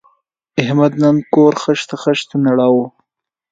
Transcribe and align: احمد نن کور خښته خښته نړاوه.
احمد 0.61 0.91
نن 1.01 1.15
کور 1.33 1.53
خښته 1.61 1.95
خښته 2.03 2.35
نړاوه. 2.47 2.85